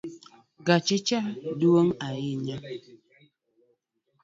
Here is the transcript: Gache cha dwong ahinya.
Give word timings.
Gache 0.67 0.97
cha 1.07 1.21
dwong 1.59 1.89
ahinya. 2.07 2.57